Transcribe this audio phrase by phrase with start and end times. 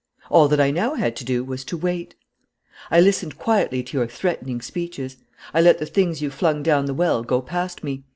[0.31, 2.15] All that I now had to do was to wait.
[2.89, 5.17] "I listened quietly to your threatening speeches.
[5.53, 8.01] I let the things you flung down the well go past me.